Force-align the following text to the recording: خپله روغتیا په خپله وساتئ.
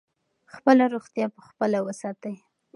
خپله 0.53 0.83
روغتیا 0.93 1.27
په 1.35 1.41
خپله 1.49 1.77
وساتئ. 1.87 2.35